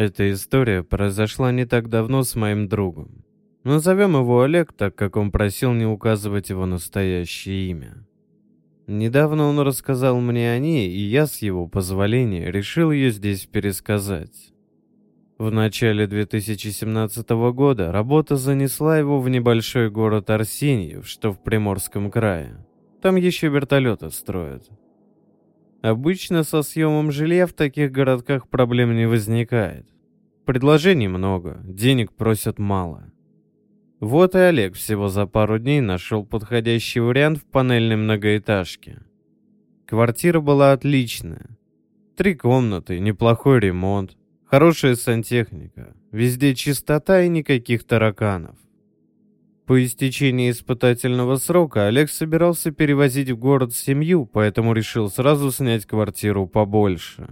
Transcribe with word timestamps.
Эта 0.00 0.32
история 0.32 0.82
произошла 0.82 1.52
не 1.52 1.66
так 1.66 1.90
давно 1.90 2.22
с 2.22 2.34
моим 2.34 2.68
другом. 2.68 3.22
Назовем 3.64 4.16
его 4.16 4.40
Олег, 4.40 4.72
так 4.72 4.94
как 4.94 5.16
он 5.16 5.30
просил 5.30 5.74
не 5.74 5.84
указывать 5.84 6.48
его 6.48 6.64
настоящее 6.64 7.68
имя. 7.68 8.06
Недавно 8.86 9.44
он 9.44 9.60
рассказал 9.60 10.18
мне 10.18 10.52
о 10.52 10.58
ней, 10.58 10.88
и 10.88 11.00
я, 11.00 11.26
с 11.26 11.42
его 11.42 11.66
позволения, 11.68 12.50
решил 12.50 12.90
ее 12.90 13.10
здесь 13.10 13.44
пересказать. 13.44 14.54
В 15.36 15.50
начале 15.50 16.06
2017 16.06 17.28
года 17.52 17.92
работа 17.92 18.36
занесла 18.36 18.96
его 18.96 19.20
в 19.20 19.28
небольшой 19.28 19.90
город 19.90 20.30
Арсеньев, 20.30 21.06
что 21.06 21.30
в 21.30 21.42
Приморском 21.42 22.10
крае. 22.10 22.66
Там 23.02 23.16
еще 23.16 23.48
вертолеты 23.48 24.08
строят. 24.08 24.66
Обычно 25.82 26.42
со 26.42 26.62
съемом 26.62 27.10
жилья 27.10 27.46
в 27.46 27.54
таких 27.54 27.90
городках 27.90 28.48
проблем 28.48 28.94
не 28.94 29.06
возникает. 29.06 29.86
Предложений 30.44 31.08
много, 31.08 31.60
денег 31.64 32.12
просят 32.12 32.58
мало. 32.58 33.10
Вот 33.98 34.34
и 34.34 34.38
Олег 34.38 34.74
всего 34.74 35.08
за 35.08 35.26
пару 35.26 35.58
дней 35.58 35.80
нашел 35.80 36.24
подходящий 36.24 37.00
вариант 37.00 37.38
в 37.38 37.44
панельной 37.44 37.96
многоэтажке. 37.96 39.02
Квартира 39.86 40.40
была 40.40 40.72
отличная. 40.72 41.58
Три 42.16 42.34
комнаты, 42.34 42.98
неплохой 42.98 43.60
ремонт, 43.60 44.16
хорошая 44.44 44.96
сантехника, 44.96 45.94
везде 46.12 46.54
чистота 46.54 47.22
и 47.22 47.28
никаких 47.28 47.84
тараканов. 47.84 48.56
По 49.70 49.84
истечении 49.84 50.50
испытательного 50.50 51.36
срока 51.36 51.86
Олег 51.86 52.10
собирался 52.10 52.72
перевозить 52.72 53.30
в 53.30 53.38
город 53.38 53.72
семью, 53.72 54.26
поэтому 54.26 54.72
решил 54.72 55.08
сразу 55.08 55.52
снять 55.52 55.86
квартиру 55.86 56.48
побольше. 56.48 57.28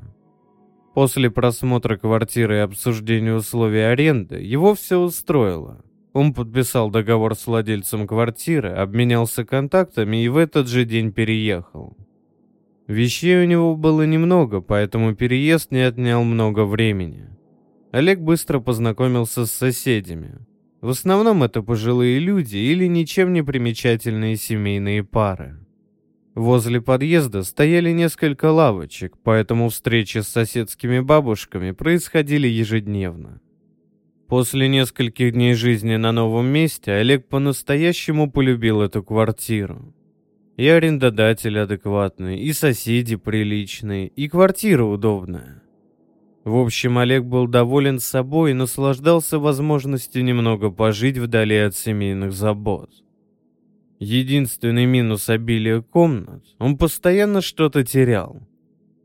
После 0.94 1.32
просмотра 1.32 1.96
квартиры 1.96 2.58
и 2.58 2.60
обсуждения 2.60 3.34
условий 3.34 3.80
аренды 3.80 4.36
его 4.36 4.76
все 4.76 5.00
устроило. 5.00 5.82
Он 6.12 6.32
подписал 6.32 6.90
договор 6.90 7.34
с 7.34 7.44
владельцем 7.44 8.06
квартиры, 8.06 8.68
обменялся 8.68 9.44
контактами 9.44 10.22
и 10.22 10.28
в 10.28 10.36
этот 10.36 10.68
же 10.68 10.84
день 10.84 11.10
переехал. 11.10 11.96
Вещей 12.86 13.42
у 13.42 13.46
него 13.46 13.74
было 13.74 14.06
немного, 14.06 14.60
поэтому 14.60 15.12
переезд 15.16 15.72
не 15.72 15.80
отнял 15.80 16.22
много 16.22 16.64
времени. 16.66 17.30
Олег 17.90 18.20
быстро 18.20 18.60
познакомился 18.60 19.44
с 19.44 19.50
соседями. 19.50 20.38
В 20.80 20.90
основном 20.90 21.42
это 21.42 21.62
пожилые 21.62 22.20
люди 22.20 22.56
или 22.56 22.86
ничем 22.86 23.32
не 23.32 23.42
примечательные 23.42 24.36
семейные 24.36 25.02
пары. 25.02 25.58
Возле 26.36 26.80
подъезда 26.80 27.42
стояли 27.42 27.90
несколько 27.90 28.52
лавочек, 28.52 29.16
поэтому 29.24 29.70
встречи 29.70 30.18
с 30.18 30.28
соседскими 30.28 31.00
бабушками 31.00 31.72
происходили 31.72 32.46
ежедневно. 32.46 33.40
После 34.28 34.68
нескольких 34.68 35.32
дней 35.32 35.54
жизни 35.54 35.96
на 35.96 36.12
новом 36.12 36.46
месте 36.46 36.92
Олег 36.92 37.26
по-настоящему 37.26 38.30
полюбил 38.30 38.80
эту 38.80 39.02
квартиру. 39.02 39.92
И 40.56 40.68
арендодатель 40.68 41.58
адекватный, 41.58 42.38
и 42.38 42.52
соседи 42.52 43.16
приличные, 43.16 44.06
и 44.06 44.28
квартира 44.28 44.84
удобная. 44.84 45.62
В 46.48 46.56
общем, 46.56 46.96
Олег 46.96 47.24
был 47.24 47.46
доволен 47.46 47.98
собой 47.98 48.52
и 48.52 48.54
наслаждался 48.54 49.38
возможностью 49.38 50.24
немного 50.24 50.70
пожить 50.70 51.18
вдали 51.18 51.56
от 51.56 51.76
семейных 51.76 52.32
забот. 52.32 52.90
Единственный 53.98 54.86
минус 54.86 55.28
обилия 55.28 55.82
комнат– 55.82 56.42
он 56.58 56.78
постоянно 56.78 57.42
что-то 57.42 57.84
терял. 57.84 58.40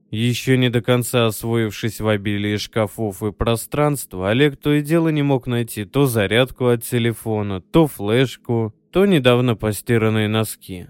Еще 0.09 0.58
не 0.58 0.69
до 0.69 0.81
конца 0.81 1.25
освоившись 1.25 1.99
в 1.99 2.08
обилии 2.08 2.55
шкафов 2.55 3.21
и 3.21 3.33
пространства, 3.33 4.30
Олег 4.30 4.55
то 4.55 4.71
и 4.71 4.81
дело 4.81 5.09
не 5.09 5.21
мог 5.21 5.45
найти 5.45 5.83
то 5.83 6.05
зарядку 6.05 6.67
от 6.67 6.86
телефона, 6.86 7.59
то 7.59 7.88
флешку, 7.88 8.73
то 8.93 9.05
недавно 9.05 9.58
постиранные 9.58 10.30
носки. 10.30 10.87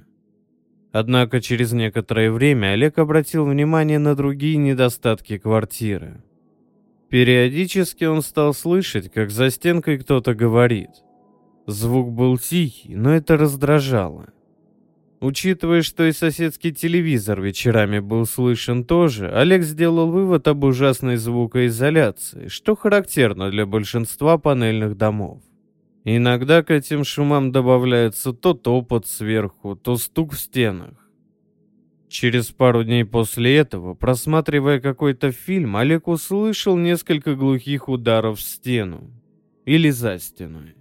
Однако 0.91 1.41
через 1.41 1.71
некоторое 1.71 2.31
время 2.31 2.73
Олег 2.73 2.99
обратил 2.99 3.45
внимание 3.45 3.97
на 3.97 4.13
другие 4.13 4.57
недостатки 4.57 5.39
квартиры. 5.39 6.21
Периодически 7.13 8.05
он 8.05 8.23
стал 8.23 8.55
слышать, 8.55 9.11
как 9.11 9.29
за 9.29 9.51
стенкой 9.51 9.99
кто-то 9.99 10.33
говорит. 10.33 10.89
Звук 11.67 12.11
был 12.11 12.39
тихий, 12.39 12.95
но 12.95 13.13
это 13.13 13.37
раздражало. 13.37 14.33
Учитывая, 15.19 15.83
что 15.83 16.05
и 16.05 16.11
соседский 16.11 16.71
телевизор 16.71 17.39
вечерами 17.39 17.99
был 17.99 18.25
слышен 18.25 18.83
тоже, 18.83 19.29
Олег 19.29 19.61
сделал 19.61 20.09
вывод 20.09 20.47
об 20.47 20.63
ужасной 20.63 21.17
звукоизоляции, 21.17 22.47
что 22.47 22.75
характерно 22.75 23.51
для 23.51 23.67
большинства 23.67 24.39
панельных 24.39 24.97
домов. 24.97 25.43
Иногда 26.05 26.63
к 26.63 26.71
этим 26.71 27.03
шумам 27.03 27.51
добавляется 27.51 28.33
то 28.33 28.55
топот 28.55 29.05
сверху, 29.05 29.75
то 29.75 29.97
стук 29.97 30.33
в 30.33 30.39
стенах. 30.39 31.02
Через 32.13 32.51
пару 32.51 32.83
дней 32.83 33.05
после 33.05 33.57
этого, 33.57 33.95
просматривая 33.95 34.79
какой-то 34.79 35.31
фильм, 35.31 35.75
Олег 35.75 36.07
услышал 36.07 36.77
несколько 36.77 37.33
глухих 37.33 37.89
ударов 37.89 38.37
в 38.37 38.43
стену 38.43 39.09
или 39.65 39.89
за 39.89 40.19
стеной. 40.19 40.75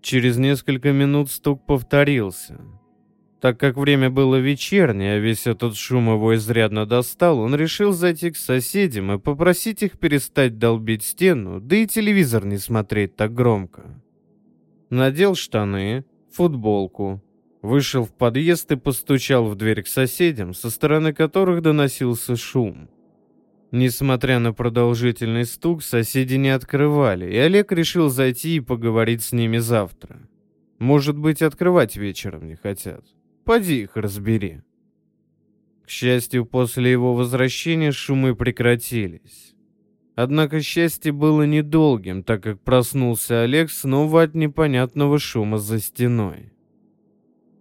Через 0.00 0.38
несколько 0.38 0.90
минут 0.92 1.30
стук 1.30 1.66
повторился– 1.66 2.58
так 3.42 3.58
как 3.58 3.76
время 3.76 4.08
было 4.08 4.36
вечернее, 4.36 5.16
а 5.16 5.18
весь 5.18 5.48
этот 5.48 5.76
шум 5.76 6.08
его 6.10 6.34
изрядно 6.36 6.86
достал, 6.86 7.40
он 7.40 7.56
решил 7.56 7.92
зайти 7.92 8.30
к 8.30 8.36
соседям 8.36 9.12
и 9.12 9.18
попросить 9.18 9.82
их 9.82 9.98
перестать 9.98 10.58
долбить 10.58 11.02
стену, 11.02 11.60
да 11.60 11.76
и 11.76 11.86
телевизор 11.88 12.46
не 12.46 12.56
смотреть 12.56 13.16
так 13.16 13.34
громко. 13.34 14.00
Надел 14.90 15.34
штаны, 15.34 16.04
футболку, 16.30 17.20
вышел 17.62 18.04
в 18.04 18.12
подъезд 18.12 18.70
и 18.72 18.76
постучал 18.76 19.46
в 19.46 19.54
дверь 19.54 19.82
к 19.82 19.86
соседям, 19.86 20.52
со 20.52 20.68
стороны 20.68 21.14
которых 21.14 21.62
доносился 21.62 22.36
шум. 22.36 22.90
Несмотря 23.70 24.38
на 24.38 24.52
продолжительный 24.52 25.46
стук, 25.46 25.82
соседи 25.82 26.34
не 26.34 26.50
открывали, 26.50 27.32
и 27.32 27.36
Олег 27.38 27.72
решил 27.72 28.10
зайти 28.10 28.56
и 28.56 28.60
поговорить 28.60 29.22
с 29.22 29.32
ними 29.32 29.56
завтра. 29.58 30.28
Может 30.78 31.16
быть, 31.16 31.40
открывать 31.40 31.96
вечером 31.96 32.48
не 32.48 32.56
хотят. 32.56 33.04
Поди 33.44 33.82
их 33.82 33.96
разбери. 33.96 34.60
К 35.86 35.88
счастью, 35.88 36.44
после 36.44 36.90
его 36.90 37.14
возвращения 37.14 37.92
шумы 37.92 38.36
прекратились. 38.36 39.54
Однако 40.14 40.60
счастье 40.60 41.12
было 41.12 41.44
недолгим, 41.44 42.22
так 42.22 42.42
как 42.42 42.60
проснулся 42.60 43.42
Олег 43.42 43.70
снова 43.70 44.24
от 44.24 44.34
непонятного 44.34 45.18
шума 45.18 45.56
за 45.56 45.80
стеной. 45.80 46.51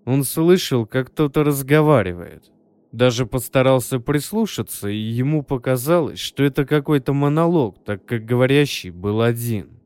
Он 0.06 0.23
слышал, 0.23 0.85
как 0.85 1.07
кто-то 1.07 1.44
разговаривает. 1.44 2.51
Даже 2.91 3.25
постарался 3.25 4.00
прислушаться, 4.00 4.89
и 4.89 4.97
ему 4.97 5.44
показалось, 5.44 6.19
что 6.19 6.44
это 6.44 6.66
какой-то 6.66 7.13
монолог, 7.13 7.84
так 7.85 8.06
как 8.06 8.25
говорящий 8.25 8.90
был 8.90 9.22
один. 9.22 9.81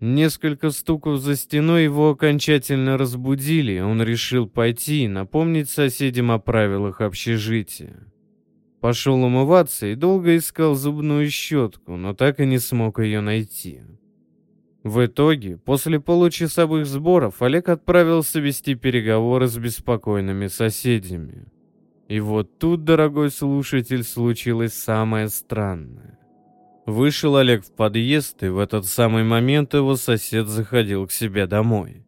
Несколько 0.00 0.70
стуков 0.70 1.18
за 1.18 1.34
стеной 1.34 1.84
его 1.84 2.10
окончательно 2.10 2.98
разбудили, 2.98 3.80
он 3.80 4.02
решил 4.02 4.46
пойти 4.48 5.04
и 5.04 5.08
напомнить 5.08 5.70
соседям 5.70 6.30
о 6.30 6.38
правилах 6.38 7.00
общежития. 7.00 7.96
Пошел 8.80 9.20
умываться 9.24 9.86
и 9.86 9.96
долго 9.96 10.36
искал 10.36 10.76
зубную 10.76 11.28
щетку, 11.30 11.96
но 11.96 12.14
так 12.14 12.38
и 12.38 12.46
не 12.46 12.58
смог 12.58 13.00
ее 13.00 13.20
найти. 13.20 13.80
В 14.84 15.06
итоге, 15.06 15.56
после 15.56 15.98
получасовых 15.98 16.86
сборов, 16.86 17.42
Олег 17.42 17.68
отправился 17.68 18.38
вести 18.38 18.74
переговоры 18.74 19.48
с 19.48 19.58
беспокойными 19.58 20.46
соседями. 20.46 21.46
И 22.08 22.20
вот 22.20 22.58
тут, 22.58 22.84
дорогой 22.84 23.30
слушатель, 23.30 24.04
случилось 24.04 24.74
самое 24.74 25.28
странное. 25.28 26.18
Вышел 26.86 27.36
Олег 27.36 27.64
в 27.64 27.72
подъезд, 27.72 28.42
и 28.42 28.48
в 28.48 28.58
этот 28.58 28.86
самый 28.86 29.24
момент 29.24 29.74
его 29.74 29.96
сосед 29.96 30.46
заходил 30.46 31.06
к 31.06 31.12
себе 31.12 31.46
домой. 31.46 32.06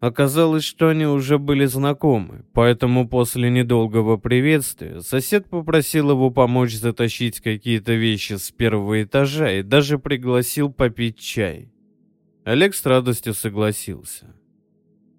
Оказалось, 0.00 0.64
что 0.64 0.88
они 0.88 1.06
уже 1.06 1.38
были 1.38 1.66
знакомы, 1.66 2.44
поэтому 2.54 3.08
после 3.08 3.50
недолгого 3.50 4.16
приветствия 4.16 5.00
сосед 5.00 5.50
попросил 5.50 6.10
его 6.10 6.30
помочь 6.30 6.74
затащить 6.74 7.40
какие-то 7.40 7.92
вещи 7.92 8.32
с 8.32 8.50
первого 8.50 9.02
этажа 9.02 9.52
и 9.52 9.62
даже 9.62 9.98
пригласил 9.98 10.72
попить 10.72 11.18
чай. 11.18 11.72
Олег 12.44 12.74
с 12.74 12.84
радостью 12.84 13.34
согласился. 13.34 14.34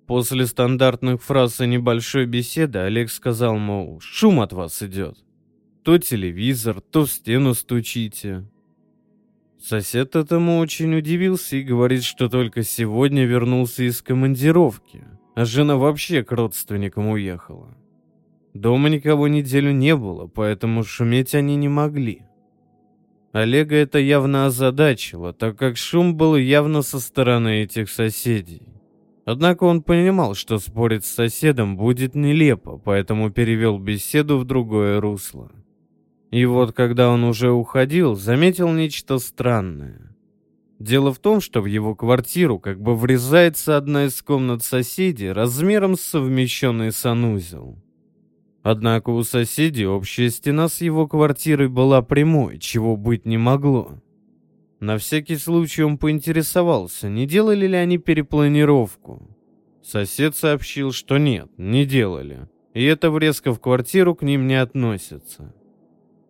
После 0.07 0.45
стандартных 0.45 1.23
фраз 1.23 1.61
и 1.61 1.67
небольшой 1.67 2.25
беседы 2.25 2.79
Олег 2.79 3.09
сказал, 3.09 3.57
мол, 3.57 3.99
шум 4.01 4.41
от 4.41 4.51
вас 4.51 4.81
идет. 4.83 5.17
То 5.83 5.97
телевизор, 5.97 6.81
то 6.81 7.05
в 7.05 7.11
стену 7.11 7.53
стучите, 7.53 8.45
Сосед 9.63 10.17
этому 10.17 10.57
очень 10.57 10.93
удивился 10.93 11.55
и 11.55 11.63
говорит, 11.63 12.03
что 12.03 12.27
только 12.27 12.63
сегодня 12.63 13.23
вернулся 13.23 13.83
из 13.83 14.01
командировки, 14.01 15.05
а 15.35 15.45
жена 15.45 15.77
вообще 15.77 16.21
к 16.21 16.33
родственникам 16.33 17.07
уехала. 17.07 17.73
Дома 18.53 18.89
никого 18.89 19.29
неделю 19.29 19.71
не 19.71 19.95
было, 19.95 20.27
поэтому 20.27 20.83
шуметь 20.83 21.33
они 21.33 21.55
не 21.55 21.69
могли. 21.69 22.23
Олега 23.33 23.75
это 23.75 23.97
явно 23.97 24.45
озадачило, 24.45 25.33
так 25.33 25.57
как 25.57 25.75
шум 25.75 26.15
был 26.15 26.35
явно 26.35 26.83
со 26.83 26.99
стороны 26.99 27.63
этих 27.63 27.89
соседей. 27.89 28.61
Однако 29.25 29.63
он 29.63 29.81
понимал, 29.81 30.35
что 30.35 30.59
спорить 30.59 31.03
с 31.03 31.11
соседом 31.11 31.75
будет 31.75 32.13
нелепо, 32.13 32.77
поэтому 32.77 33.31
перевел 33.31 33.79
беседу 33.79 34.37
в 34.37 34.45
другое 34.45 35.01
русло. 35.01 35.51
И 36.29 36.45
вот 36.45 36.73
когда 36.73 37.09
он 37.09 37.23
уже 37.23 37.49
уходил, 37.51 38.13
заметил 38.15 38.71
нечто 38.71 39.17
странное. 39.17 40.15
Дело 40.77 41.11
в 41.11 41.17
том, 41.17 41.41
что 41.41 41.61
в 41.61 41.65
его 41.65 41.95
квартиру 41.95 42.59
как 42.59 42.79
бы 42.79 42.95
врезается 42.95 43.77
одна 43.77 44.05
из 44.05 44.21
комнат 44.21 44.63
соседей 44.63 45.31
размером 45.31 45.95
с 45.95 46.01
совмещенный 46.01 46.91
санузел. 46.91 47.82
Однако 48.63 49.09
у 49.09 49.23
соседей 49.23 49.85
общая 49.85 50.29
стена 50.29 50.69
с 50.69 50.79
его 50.79 51.05
квартирой 51.05 51.67
была 51.67 52.01
прямой, 52.01 52.59
чего 52.59 52.95
быть 52.95 53.25
не 53.25 53.37
могло. 53.37 54.01
На 54.79 54.97
всякий 54.97 55.35
случай 55.35 55.83
он 55.83 55.97
поинтересовался, 55.97 57.09
не 57.09 57.27
делали 57.27 57.67
ли 57.67 57.75
они 57.75 57.97
перепланировку. 57.97 59.29
Сосед 59.83 60.37
сообщил, 60.37 60.93
что 60.93 61.17
нет, 61.17 61.51
не 61.57 61.85
делали, 61.85 62.47
и 62.73 62.83
эта 62.85 63.11
врезка 63.11 63.51
в 63.51 63.59
квартиру 63.59 64.15
к 64.15 64.23
ним 64.23 64.47
не 64.47 64.55
относится. 64.55 65.53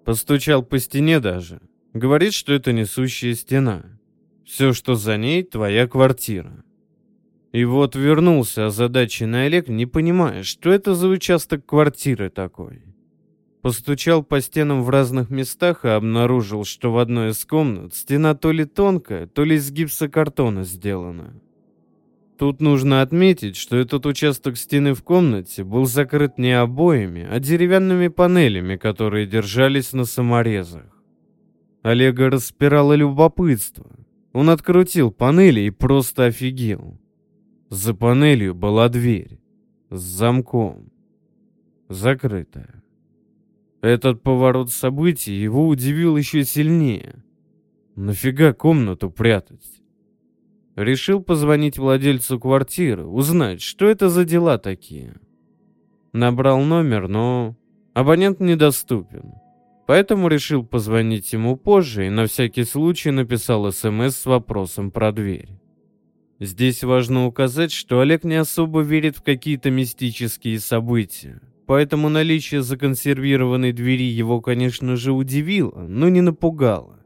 Постучал 0.04 0.64
по 0.64 0.80
стене 0.80 1.20
даже. 1.20 1.62
Говорит, 1.94 2.34
что 2.34 2.52
это 2.54 2.74
несущая 2.74 3.36
стена. 3.36 3.84
Все, 4.44 4.74
что 4.74 4.96
за 4.96 5.18
ней, 5.18 5.44
твоя 5.44 5.88
квартира. 5.88 6.64
И 7.54 7.66
вот 7.66 7.96
вернулся 7.96 8.66
озадаченный 8.66 9.46
Олег, 9.46 9.68
не 9.68 9.86
понимая, 9.86 10.42
что 10.42 10.72
это 10.72 10.96
за 10.96 11.08
участок 11.08 11.66
квартиры 11.68 12.32
такой. 12.32 12.82
Постучал 13.62 14.24
по 14.24 14.42
стенам 14.42 14.84
в 14.84 14.90
разных 14.90 15.30
местах 15.30 15.86
и 15.86 15.90
обнаружил, 15.90 16.66
что 16.66 16.92
в 16.92 16.98
одной 16.98 17.30
из 17.30 17.46
комнат 17.46 17.94
стена 17.94 18.34
то 18.34 18.52
ли 18.52 18.66
тонкая, 18.66 19.28
то 19.28 19.44
ли 19.44 19.58
из 19.58 19.72
гипсокартона 19.72 20.64
сделана. 20.64 21.40
Тут 22.40 22.60
нужно 22.60 23.04
отметить, 23.04 23.56
что 23.56 23.78
этот 23.78 24.08
участок 24.08 24.58
стены 24.58 24.96
в 24.96 25.04
комнате 25.04 25.64
был 25.64 25.86
закрыт 25.86 26.40
не 26.40 26.60
обоями, 26.60 27.28
а 27.30 27.40
деревянными 27.40 28.08
панелями, 28.08 28.78
которые 28.78 29.28
держались 29.28 29.94
на 29.94 30.06
саморезах. 30.06 31.04
Олега 31.84 32.32
распирало 32.32 32.94
любопытство. 32.94 33.92
Он 34.34 34.50
открутил 34.50 35.12
панели 35.12 35.62
и 35.62 35.70
просто 35.70 36.26
офигел. 36.26 37.00
За 37.74 37.96
панелью 37.96 38.54
была 38.54 38.88
дверь. 38.88 39.40
С 39.90 40.00
замком. 40.00 40.92
Закрытая. 41.90 42.84
Этот 43.82 44.22
поворот 44.22 44.70
событий 44.70 45.34
его 45.34 45.68
удивил 45.68 46.16
еще 46.16 46.46
сильнее. 46.46 47.24
Нафига 47.96 48.54
комнату 48.54 49.10
прятать? 49.10 49.82
Решил 50.76 51.24
позвонить 51.24 51.80
владельцу 51.80 52.40
квартиры, 52.40 53.08
узнать, 53.08 53.64
что 53.64 53.88
это 53.88 54.08
за 54.08 54.24
дела 54.24 54.60
такие. 54.60 55.16
Набрал 56.12 56.62
номер, 56.62 57.08
но 57.08 57.58
абонент 57.96 58.40
недоступен. 58.40 59.34
Поэтому 59.88 60.28
решил 60.28 60.64
позвонить 60.64 61.34
ему 61.34 61.58
позже 61.58 62.06
и 62.06 62.12
на 62.12 62.28
всякий 62.28 62.66
случай 62.66 63.10
написал 63.10 63.72
СМС 63.72 64.16
с 64.16 64.26
вопросом 64.28 64.92
про 64.92 65.12
дверь. 65.12 65.63
Здесь 66.44 66.84
важно 66.84 67.26
указать, 67.26 67.72
что 67.72 68.02
Олег 68.02 68.26
не 68.26 68.36
особо 68.36 68.82
верит 68.82 69.16
в 69.16 69.24
какие-то 69.24 69.72
мистические 69.72 70.60
события. 70.60 71.40
Поэтому 71.68 72.10
наличие 72.10 72.62
законсервированной 72.62 73.72
двери 73.72 74.04
его, 74.04 74.42
конечно 74.42 74.98
же, 74.98 75.14
удивило, 75.14 75.88
но 75.88 76.10
не 76.10 76.20
напугало. 76.20 77.00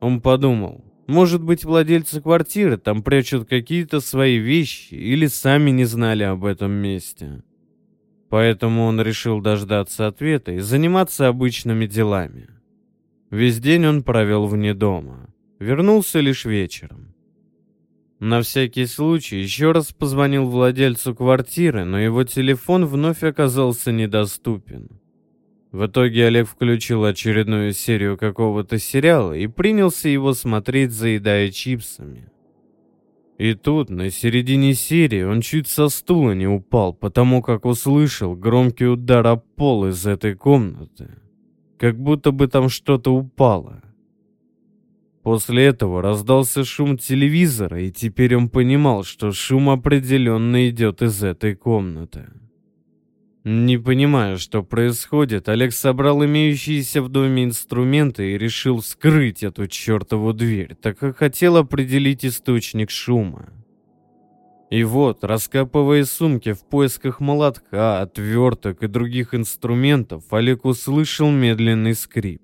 Он 0.00 0.20
подумал, 0.20 0.84
может 1.06 1.42
быть, 1.42 1.64
владельцы 1.64 2.20
квартиры 2.20 2.76
там 2.76 3.02
прячут 3.02 3.48
какие-то 3.48 4.00
свои 4.00 4.36
вещи 4.36 4.92
или 4.92 5.26
сами 5.26 5.70
не 5.70 5.86
знали 5.86 6.24
об 6.24 6.44
этом 6.44 6.70
месте. 6.70 7.42
Поэтому 8.28 8.84
он 8.84 9.00
решил 9.00 9.40
дождаться 9.40 10.06
ответа 10.06 10.52
и 10.52 10.58
заниматься 10.58 11.28
обычными 11.28 11.86
делами. 11.86 12.50
Весь 13.30 13.58
день 13.58 13.86
он 13.86 14.02
провел 14.02 14.46
вне 14.46 14.74
дома. 14.74 15.32
Вернулся 15.58 16.20
лишь 16.20 16.44
вечером. 16.44 17.14
На 18.20 18.42
всякий 18.42 18.86
случай 18.86 19.36
еще 19.36 19.70
раз 19.70 19.92
позвонил 19.92 20.46
владельцу 20.46 21.14
квартиры, 21.14 21.84
но 21.84 22.00
его 22.00 22.24
телефон 22.24 22.84
вновь 22.84 23.22
оказался 23.22 23.92
недоступен. 23.92 24.88
В 25.70 25.86
итоге 25.86 26.26
Олег 26.26 26.48
включил 26.48 27.04
очередную 27.04 27.72
серию 27.72 28.16
какого-то 28.16 28.78
сериала 28.78 29.34
и 29.34 29.46
принялся 29.46 30.08
его 30.08 30.32
смотреть, 30.32 30.90
заедая 30.90 31.50
чипсами. 31.50 32.28
И 33.36 33.54
тут, 33.54 33.88
на 33.88 34.10
середине 34.10 34.74
серии, 34.74 35.22
он 35.22 35.40
чуть 35.40 35.68
со 35.68 35.88
стула 35.88 36.32
не 36.32 36.48
упал, 36.48 36.92
потому 36.92 37.40
как 37.40 37.66
услышал 37.66 38.34
громкий 38.34 38.86
удар 38.86 39.24
о 39.28 39.36
пол 39.36 39.86
из 39.86 40.04
этой 40.06 40.34
комнаты. 40.34 41.10
Как 41.78 41.96
будто 41.96 42.32
бы 42.32 42.48
там 42.48 42.68
что-то 42.68 43.14
упало. 43.14 43.80
После 45.28 45.66
этого 45.66 46.00
раздался 46.00 46.64
шум 46.64 46.96
телевизора, 46.96 47.82
и 47.82 47.90
теперь 47.90 48.34
он 48.34 48.48
понимал, 48.48 49.04
что 49.04 49.30
шум 49.30 49.68
определенно 49.68 50.70
идет 50.70 51.02
из 51.02 51.22
этой 51.22 51.54
комнаты. 51.54 52.30
Не 53.44 53.76
понимая, 53.76 54.38
что 54.38 54.62
происходит, 54.62 55.50
Олег 55.50 55.74
собрал 55.74 56.24
имеющиеся 56.24 57.02
в 57.02 57.10
доме 57.10 57.44
инструменты 57.44 58.32
и 58.32 58.38
решил 58.38 58.80
вскрыть 58.80 59.42
эту 59.42 59.66
чертову 59.66 60.32
дверь, 60.32 60.74
так 60.80 60.98
как 60.98 61.18
хотел 61.18 61.58
определить 61.58 62.24
источник 62.24 62.90
шума. 62.90 63.50
И 64.70 64.82
вот, 64.82 65.24
раскапывая 65.24 66.06
сумки 66.06 66.54
в 66.54 66.64
поисках 66.64 67.20
молотка, 67.20 68.00
отверток 68.00 68.82
и 68.82 68.86
других 68.86 69.34
инструментов, 69.34 70.24
Олег 70.30 70.64
услышал 70.64 71.30
медленный 71.30 71.94
скрип. 71.94 72.40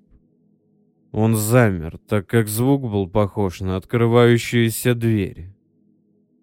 Он 1.17 1.37
замер, 1.37 1.97
так 2.09 2.27
как 2.27 2.49
звук 2.49 2.81
был 2.81 3.07
похож 3.07 3.61
на 3.61 3.77
открывающуюся 3.77 4.95
дверь. 4.95 5.55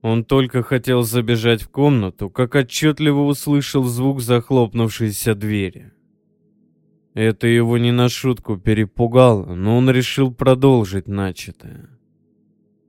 Он 0.01 0.25
только 0.25 0.63
хотел 0.63 1.03
забежать 1.03 1.61
в 1.61 1.69
комнату, 1.69 2.31
как 2.31 2.55
отчетливо 2.55 3.21
услышал 3.21 3.85
звук 3.85 4.23
захлопнувшейся 4.23 5.35
двери. 5.35 5.93
Это 7.13 7.47
его 7.49 7.77
не 7.77 7.93
на 7.93 8.09
шутку 8.09 8.57
перепугало, 8.57 9.55
но 9.55 9.77
он 9.77 9.91
решил 9.91 10.33
продолжить 10.33 11.07
начатое. 11.07 11.91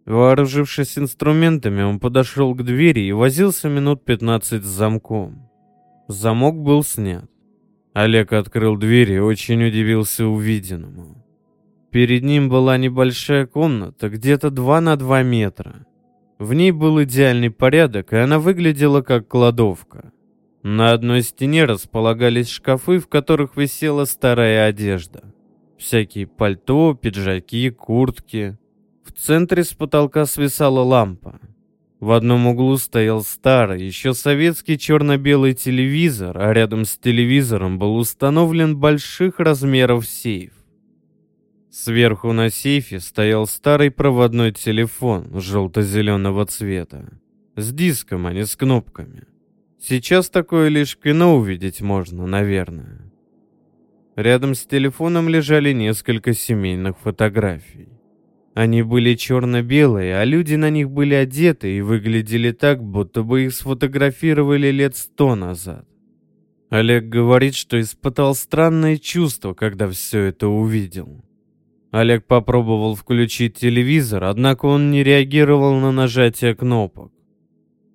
Вооружившись 0.05 0.98
инструментами, 0.98 1.81
он 1.81 2.00
подошел 2.00 2.55
к 2.55 2.63
двери 2.63 3.01
и 3.01 3.12
возился 3.12 3.67
минут 3.67 4.05
15 4.05 4.63
с 4.63 4.65
замком. 4.65 5.50
Замок 6.08 6.55
был 6.55 6.81
снят. 6.81 7.29
Олег 7.91 8.31
открыл 8.31 8.77
дверь 8.77 9.12
и 9.12 9.19
очень 9.19 9.62
удивился 9.65 10.25
увиденному. 10.25 11.23
Перед 11.93 12.23
ним 12.23 12.50
была 12.50 12.77
небольшая 12.77 13.45
комната, 13.45 14.09
где-то 14.09 14.50
2 14.50 14.81
на 14.81 14.95
2 14.95 15.21
метра. 15.21 15.85
В 16.39 16.55
ней 16.55 16.71
был 16.71 17.03
идеальный 17.03 17.51
порядок, 17.51 18.13
и 18.13 18.15
она 18.15 18.39
выглядела 18.39 19.03
как 19.03 19.27
кладовка. 19.27 20.12
На 20.63 20.93
одной 20.93 21.21
стене 21.21 21.65
располагались 21.65 22.50
шкафы, 22.50 22.97
в 22.97 23.07
которых 23.07 23.55
висела 23.55 24.05
старая 24.05 24.65
одежда. 24.65 25.21
Всякие 25.77 26.25
пальто, 26.25 26.95
пиджаки, 27.00 27.69
куртки. 27.69 28.57
В 29.05 29.12
центре 29.12 29.63
с 29.63 29.73
потолка 29.73 30.25
свисала 30.25 30.79
лампа. 30.79 31.39
В 32.00 32.12
одном 32.12 32.47
углу 32.47 32.75
стоял 32.77 33.21
старый, 33.21 33.85
еще 33.85 34.15
советский 34.15 34.79
черно-белый 34.79 35.53
телевизор, 35.53 36.39
а 36.39 36.53
рядом 36.53 36.85
с 36.85 36.97
телевизором 36.97 37.77
был 37.77 37.97
установлен 37.97 38.77
больших 38.77 39.39
размеров 39.39 40.07
сейф. 40.07 40.53
Сверху 41.75 42.34
на 42.34 42.51
сейфе 42.51 43.00
стоял 43.00 43.48
старый 43.48 43.89
проводной 43.89 44.51
телефон 44.51 45.32
желто-зеленого 45.34 46.46
цвета. 46.46 47.10
С 47.56 47.74
диском, 47.74 48.27
а 48.27 48.32
не 48.32 48.46
с 48.46 48.56
кнопками. 48.56 49.24
Сейчас 49.80 50.30
такое 50.30 50.68
лишь 50.70 50.96
кино 50.96 51.36
увидеть 51.36 51.82
можно, 51.82 52.27
наверное. 52.27 53.12
Рядом 54.15 54.53
с 54.53 54.68
телефоном 54.68 55.27
лежали 55.27 55.74
несколько 55.74 56.34
семейных 56.34 57.00
фотографий. 57.00 57.89
Они 58.53 58.84
были 58.84 59.15
черно-белые, 59.15 60.18
а 60.18 60.25
люди 60.25 60.53
на 60.53 60.70
них 60.70 60.92
были 60.92 61.15
одеты 61.15 61.75
и 61.75 61.82
выглядели 61.82 62.51
так, 62.51 62.84
будто 62.84 63.24
бы 63.24 63.46
их 63.46 63.53
сфотографировали 63.56 64.68
лет 64.68 64.96
сто 64.96 65.34
назад. 65.34 65.88
Олег 66.70 67.06
говорит, 67.06 67.56
что 67.56 67.82
испытал 67.82 68.36
странное 68.36 68.98
чувство, 68.98 69.56
когда 69.56 69.89
все 69.89 70.20
это 70.25 70.48
увидел. 70.50 71.24
Олег 71.93 72.25
попробовал 72.25 72.95
включить 72.95 73.53
телевизор, 73.53 74.23
однако 74.23 74.65
он 74.65 74.89
не 74.89 75.03
реагировал 75.03 75.79
на 75.79 75.91
нажатие 75.91 76.55
кнопок. 76.55 77.12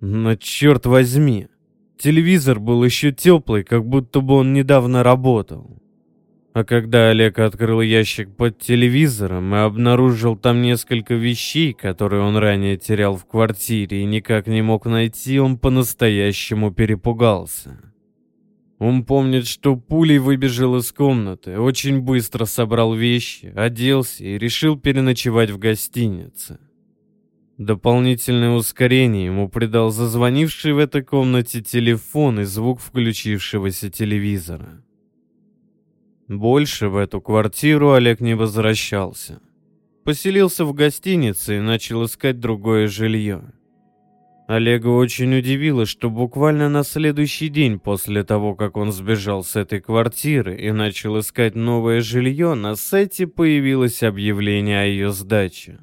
Но 0.01 0.37
черт 0.37 0.87
возьми, 0.87 1.49
телевизор 1.99 2.61
был 2.61 2.85
еще 2.85 3.11
теплый, 3.11 3.65
как 3.65 3.85
будто 3.85 4.21
бы 4.21 4.35
он 4.35 4.53
недавно 4.53 5.03
работал. 5.03 5.83
А 6.53 6.63
когда 6.63 7.11
Олег 7.11 7.41
открыл 7.41 7.81
ящик 7.81 8.37
под 8.37 8.61
телевизором 8.61 9.53
и 9.53 9.59
обнаружил 9.59 10.37
там 10.37 10.63
несколько 10.63 11.15
вещей, 11.15 11.73
которые 11.73 12.23
он 12.23 12.37
ранее 12.37 12.77
терял 12.77 13.17
в 13.17 13.27
квартире 13.27 14.03
и 14.03 14.05
никак 14.05 14.47
не 14.47 14.63
мог 14.63 14.87
найти, 14.87 15.41
он 15.41 15.59
по-настоящему 15.59 16.71
перепугался. 16.71 17.88
Он 18.79 19.05
помнит, 19.05 19.47
что 19.47 19.77
пулей 19.77 20.19
выбежал 20.19 20.77
из 20.77 20.93
комнаты, 20.93 21.59
очень 21.59 22.01
быстро 22.01 22.45
собрал 22.45 22.95
вещи, 22.95 23.53
оделся 23.57 24.25
и 24.25 24.39
решил 24.39 24.79
переночевать 24.79 25.51
в 25.51 25.59
гостинице. 25.59 26.61
Дополнительное 27.59 28.51
ускорение 28.51 29.27
ему 29.27 29.49
придал 29.49 29.91
зазвонивший 29.91 30.75
в 30.75 30.79
этой 30.79 31.03
комнате 31.03 31.61
телефон 31.61 32.41
и 32.41 32.45
звук 32.45 32.81
включившегося 32.81 33.91
телевизора. 33.91 34.85
Больше 36.29 36.89
в 36.89 36.97
эту 36.97 37.21
квартиру 37.21 37.93
Олег 37.93 38.21
не 38.21 38.35
возвращался. 38.35 39.41
Поселился 40.05 40.65
в 40.65 40.73
гостинице 40.73 41.57
и 41.57 41.61
начал 41.61 42.05
искать 42.05 42.39
другое 42.39 42.87
жилье. 42.87 43.53
Олега 44.49 44.89
очень 44.89 45.37
удивило, 45.37 45.85
что 45.85 46.09
буквально 46.09 46.71
на 46.71 46.83
следующий 46.83 47.51
день 47.51 47.79
после 47.79 48.25
того, 48.25 48.55
как 48.55 48.79
он 48.79 48.93
сбежал 48.93 49.45
с 49.45 49.57
этой 49.57 49.83
квартиры 49.83 50.57
и 50.57 50.73
начал 50.73 51.21
искать 51.21 51.55
новое 51.55 52.01
жилье, 52.01 52.55
на 52.55 52.75
сайте 52.75 53.27
появилось 53.27 54.03
объявление 54.03 54.81
о 54.81 54.87
ее 54.87 55.13
сдаче. 55.13 55.81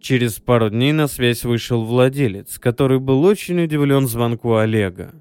Через 0.00 0.40
пару 0.40 0.68
дней 0.68 0.90
на 0.90 1.06
связь 1.06 1.44
вышел 1.44 1.84
владелец, 1.84 2.58
который 2.58 2.98
был 2.98 3.22
очень 3.22 3.62
удивлен 3.62 4.08
звонку 4.08 4.56
Олега. 4.56 5.14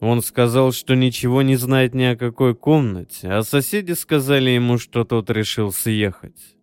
Он 0.00 0.20
сказал, 0.20 0.72
что 0.72 0.96
ничего 0.96 1.42
не 1.42 1.54
знает 1.54 1.94
ни 1.94 2.02
о 2.02 2.16
какой 2.16 2.56
комнате, 2.56 3.28
а 3.28 3.44
соседи 3.44 3.92
сказали 3.92 4.50
ему, 4.50 4.78
что 4.78 5.04
тот 5.04 5.30
решил 5.30 5.70
съехать. 5.70 6.56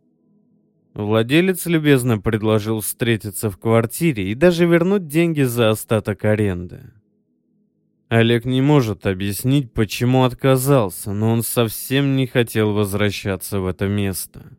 Владелец 1.00 1.66
любезно 1.66 2.20
предложил 2.20 2.82
встретиться 2.82 3.50
в 3.50 3.58
квартире 3.58 4.32
и 4.32 4.36
даже 4.36 4.66
вернуть 4.66 5.08
деньги 5.08 5.44
за 5.44 5.70
остаток 5.70 6.26
аренды. 6.26 6.92
Олег 8.10 8.44
не 8.44 8.62
может 8.62 9.06
объяснить, 9.06 9.72
почему 9.72 10.26
отказался, 10.26 11.14
но 11.14 11.32
он 11.32 11.42
совсем 11.42 12.18
не 12.18 12.28
хотел 12.28 12.74
возвращаться 12.74 13.62
в 13.62 13.68
это 13.68 13.88
место. 13.88 14.58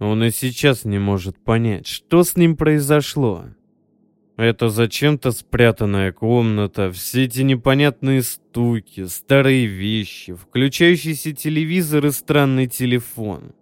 Он 0.00 0.24
и 0.24 0.30
сейчас 0.30 0.84
не 0.84 0.98
может 0.98 1.38
понять, 1.38 1.86
что 1.86 2.24
с 2.24 2.36
ним 2.36 2.56
произошло. 2.56 3.44
Это 4.36 4.70
зачем-то 4.70 5.30
спрятанная 5.30 6.10
комната, 6.10 6.90
все 6.90 7.26
эти 7.26 7.42
непонятные 7.42 8.24
стуки, 8.24 9.04
старые 9.04 9.66
вещи, 9.66 10.34
включающийся 10.34 11.32
телевизор 11.32 12.06
и 12.06 12.10
странный 12.10 12.66
телефон. 12.66 13.52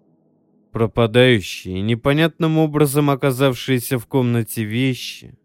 Пропадающие, 0.76 1.80
непонятным 1.80 2.58
образом 2.58 3.08
оказавшиеся 3.08 3.98
в 3.98 4.06
комнате 4.06 4.62
вещи. 4.64 5.38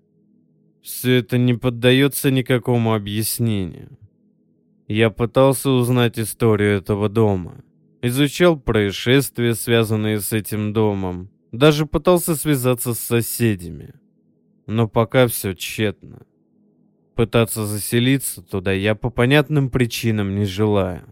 Все 0.81 1.19
это 1.19 1.37
не 1.37 1.53
поддается 1.53 2.31
никакому 2.31 2.93
объяснению. 2.93 3.97
Я 4.89 5.09
пытался 5.09 5.69
узнать 5.69 6.19
историю 6.19 6.75
этого 6.75 7.07
дома. 7.07 7.63
Изучал 8.01 8.59
происшествия, 8.59 9.55
связанные 9.55 10.19
с 10.19 10.33
этим 10.33 10.73
домом. 10.73 11.29
Даже 11.53 11.85
пытался 11.85 12.35
связаться 12.35 12.93
с 12.93 12.99
соседями 12.99 13.93
но 14.67 14.87
пока 14.87 15.27
все 15.27 15.53
тщетно. 15.53 16.25
Пытаться 17.15 17.65
заселиться 17.65 18.41
туда 18.41 18.71
я 18.71 18.95
по 18.95 19.09
понятным 19.09 19.69
причинам 19.69 20.35
не 20.35 20.45
желаю. 20.45 21.03